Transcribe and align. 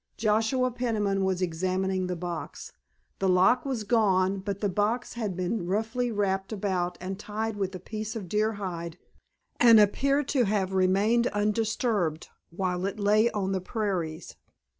Joshua 0.17 0.71
Peniman 0.71 1.23
was 1.23 1.43
examining 1.43 2.07
the 2.07 2.15
box. 2.15 2.73
The 3.19 3.29
lock 3.29 3.65
was 3.65 3.83
gone, 3.83 4.39
but 4.39 4.59
the 4.59 4.67
box 4.67 5.13
had 5.13 5.37
been 5.37 5.67
roughly 5.67 6.11
wrapped 6.11 6.51
about 6.51 6.97
and 6.99 7.19
tied 7.19 7.55
with 7.55 7.75
a 7.75 7.79
piece 7.79 8.15
of 8.15 8.27
deer 8.27 8.53
hide, 8.53 8.97
and 9.59 9.79
appeared 9.79 10.27
to 10.29 10.45
have 10.45 10.73
remained 10.73 11.27
undisturbed 11.27 12.29
while 12.49 12.87
it 12.87 12.99
lay 12.99 13.29
on 13.29 13.51
the 13.51 13.61
prairies. 13.61 14.35